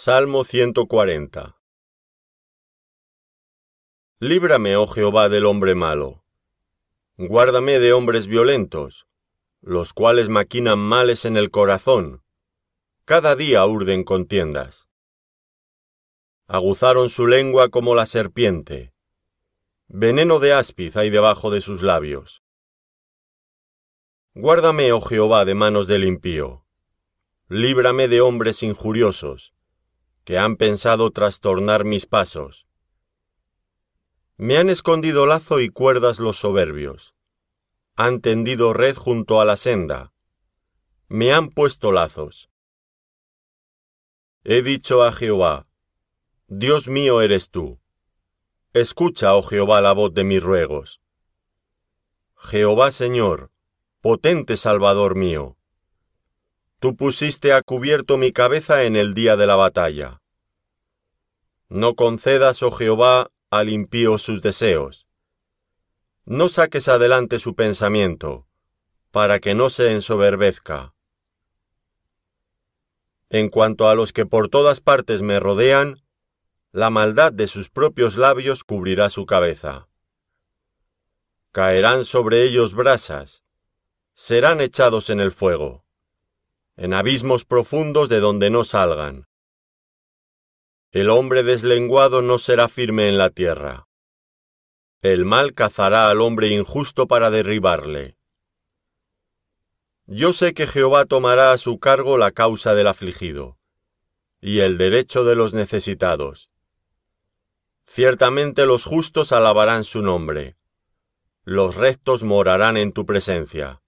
Salmo 0.00 0.44
140 0.44 1.58
Líbrame, 4.20 4.76
oh 4.76 4.86
Jehová, 4.86 5.28
del 5.28 5.44
hombre 5.44 5.74
malo. 5.74 6.22
Guárdame 7.16 7.80
de 7.80 7.92
hombres 7.92 8.28
violentos, 8.28 9.08
los 9.60 9.92
cuales 9.92 10.28
maquinan 10.28 10.78
males 10.78 11.24
en 11.24 11.36
el 11.36 11.50
corazón. 11.50 12.22
Cada 13.06 13.34
día 13.34 13.66
urden 13.66 14.04
contiendas. 14.04 14.88
Aguzaron 16.46 17.08
su 17.08 17.26
lengua 17.26 17.68
como 17.68 17.96
la 17.96 18.06
serpiente. 18.06 18.94
Veneno 19.88 20.38
de 20.38 20.52
áspiz 20.52 20.96
hay 20.96 21.10
debajo 21.10 21.50
de 21.50 21.60
sus 21.60 21.82
labios. 21.82 22.44
Guárdame, 24.34 24.92
oh 24.92 25.00
Jehová, 25.00 25.44
de 25.44 25.56
manos 25.56 25.88
del 25.88 26.04
impío. 26.04 26.64
Líbrame 27.48 28.06
de 28.06 28.20
hombres 28.20 28.62
injuriosos, 28.62 29.57
que 30.28 30.36
han 30.36 30.56
pensado 30.56 31.10
trastornar 31.10 31.86
mis 31.86 32.04
pasos. 32.04 32.66
Me 34.36 34.58
han 34.58 34.68
escondido 34.68 35.24
lazo 35.24 35.58
y 35.58 35.70
cuerdas 35.70 36.18
los 36.18 36.36
soberbios. 36.36 37.14
Han 37.96 38.20
tendido 38.20 38.74
red 38.74 38.94
junto 38.94 39.40
a 39.40 39.46
la 39.46 39.56
senda. 39.56 40.12
Me 41.08 41.32
han 41.32 41.48
puesto 41.48 41.92
lazos. 41.92 42.50
He 44.44 44.60
dicho 44.60 45.02
a 45.02 45.12
Jehová, 45.12 45.66
Dios 46.46 46.88
mío 46.88 47.22
eres 47.22 47.48
tú. 47.48 47.80
Escucha, 48.74 49.34
oh 49.34 49.42
Jehová, 49.42 49.80
la 49.80 49.92
voz 49.92 50.12
de 50.12 50.24
mis 50.24 50.42
ruegos. 50.42 51.00
Jehová 52.36 52.90
Señor, 52.90 53.50
potente 54.02 54.58
Salvador 54.58 55.14
mío. 55.14 55.57
Tú 56.80 56.94
pusiste 56.94 57.52
a 57.52 57.62
cubierto 57.62 58.16
mi 58.18 58.30
cabeza 58.30 58.84
en 58.84 58.94
el 58.94 59.12
día 59.12 59.36
de 59.36 59.48
la 59.48 59.56
batalla. 59.56 60.20
No 61.68 61.96
concedas, 61.96 62.62
oh 62.62 62.70
Jehová, 62.70 63.30
al 63.50 63.68
impío 63.68 64.16
sus 64.18 64.42
deseos. 64.42 65.08
No 66.24 66.48
saques 66.48 66.86
adelante 66.86 67.40
su 67.40 67.56
pensamiento, 67.56 68.46
para 69.10 69.40
que 69.40 69.54
no 69.54 69.70
se 69.70 69.92
ensoberbezca. 69.92 70.94
En 73.28 73.48
cuanto 73.48 73.88
a 73.88 73.96
los 73.96 74.12
que 74.12 74.24
por 74.24 74.48
todas 74.48 74.80
partes 74.80 75.20
me 75.20 75.40
rodean, 75.40 76.04
la 76.70 76.90
maldad 76.90 77.32
de 77.32 77.48
sus 77.48 77.70
propios 77.70 78.16
labios 78.16 78.62
cubrirá 78.62 79.10
su 79.10 79.26
cabeza. 79.26 79.88
Caerán 81.50 82.04
sobre 82.04 82.44
ellos 82.44 82.74
brasas, 82.74 83.42
serán 84.14 84.60
echados 84.60 85.10
en 85.10 85.18
el 85.18 85.32
fuego, 85.32 85.84
en 86.78 86.94
abismos 86.94 87.44
profundos 87.44 88.08
de 88.08 88.20
donde 88.20 88.50
no 88.50 88.62
salgan. 88.62 89.26
El 90.92 91.10
hombre 91.10 91.42
deslenguado 91.42 92.22
no 92.22 92.38
será 92.38 92.68
firme 92.68 93.08
en 93.08 93.18
la 93.18 93.30
tierra. 93.30 93.88
El 95.02 95.24
mal 95.24 95.54
cazará 95.54 96.08
al 96.08 96.20
hombre 96.20 96.48
injusto 96.48 97.08
para 97.08 97.30
derribarle. 97.30 98.16
Yo 100.06 100.32
sé 100.32 100.54
que 100.54 100.68
Jehová 100.68 101.04
tomará 101.04 101.52
a 101.52 101.58
su 101.58 101.80
cargo 101.80 102.16
la 102.16 102.30
causa 102.30 102.74
del 102.74 102.86
afligido, 102.86 103.58
y 104.40 104.60
el 104.60 104.78
derecho 104.78 105.24
de 105.24 105.34
los 105.34 105.52
necesitados. 105.52 106.48
Ciertamente 107.86 108.66
los 108.66 108.84
justos 108.84 109.32
alabarán 109.32 109.82
su 109.82 110.00
nombre, 110.00 110.56
los 111.42 111.74
rectos 111.74 112.22
morarán 112.22 112.76
en 112.76 112.92
tu 112.92 113.04
presencia. 113.04 113.82